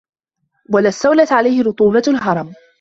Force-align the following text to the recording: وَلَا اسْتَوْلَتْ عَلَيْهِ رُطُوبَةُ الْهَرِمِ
وَلَا 0.73 0.89
اسْتَوْلَتْ 0.89 1.31
عَلَيْهِ 1.31 1.61
رُطُوبَةُ 1.63 2.03
الْهَرِمِ 2.07 2.53